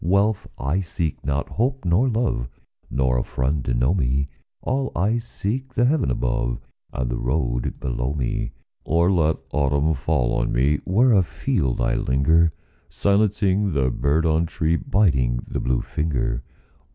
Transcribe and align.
Wealth 0.03 0.47
I 0.57 0.79
seek 0.81 1.23
not, 1.23 1.47
hope 1.47 1.85
nor 1.85 2.09
love, 2.09 2.47
Nor 2.89 3.19
a 3.19 3.23
friend 3.23 3.63
to 3.65 3.75
know 3.75 3.93
me; 3.93 4.29
All 4.63 4.91
I 4.95 5.19
seek, 5.19 5.75
the 5.75 5.85
heaven 5.85 6.09
above 6.09 6.57
And 6.91 7.07
the 7.11 7.17
road 7.19 7.79
below 7.79 8.15
me. 8.15 8.51
Or 8.83 9.11
let 9.11 9.37
autumn 9.51 9.93
fall 9.93 10.33
on 10.33 10.51
me 10.51 10.77
Where 10.85 11.11
afield 11.13 11.81
I 11.81 11.93
linger, 11.93 12.51
Silencing 12.89 13.73
the 13.73 13.91
bird 13.91 14.25
on 14.25 14.47
tree, 14.47 14.75
Biting 14.75 15.41
the 15.47 15.59
blue 15.59 15.81
finger. 15.83 16.41